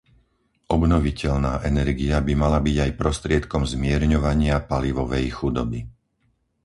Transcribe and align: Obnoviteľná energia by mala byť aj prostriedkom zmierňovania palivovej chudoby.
Obnoviteľná 0.77 1.53
energia 1.71 2.17
by 2.27 2.33
mala 2.41 2.57
byť 2.67 2.77
aj 2.89 2.97
prostriedkom 3.01 3.63
zmierňovania 3.73 4.55
palivovej 4.71 5.25
chudoby. 5.39 5.79